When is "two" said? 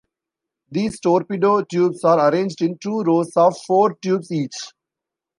2.79-3.01